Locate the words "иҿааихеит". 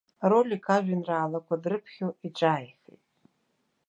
2.27-2.83